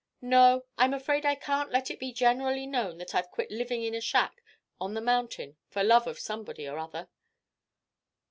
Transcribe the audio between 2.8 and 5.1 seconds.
that I've quit living in a shack on the